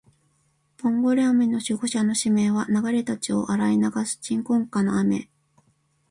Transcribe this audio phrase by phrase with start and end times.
[0.79, 5.29] ボンゴレ雨の守護者の使命は、流れた血を洗い流す鎮魂歌の雨